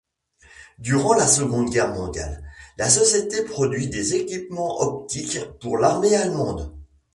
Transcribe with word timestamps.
Durant 0.79 1.13
la 1.13 1.27
Seconde 1.27 1.69
Guerre 1.69 1.93
mondiale, 1.93 2.43
la 2.79 2.89
société 2.89 3.43
produit 3.45 3.87
des 3.87 4.15
équipements 4.15 4.79
optiques 4.81 5.37
pour 5.59 5.77
l'armée 5.77 6.15
allemande. 6.15 6.75